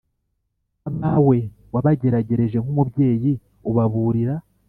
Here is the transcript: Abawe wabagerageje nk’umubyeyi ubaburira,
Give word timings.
Abawe 0.89 1.39
wabagerageje 1.73 2.57
nk’umubyeyi 2.63 3.31
ubaburira, 3.69 4.35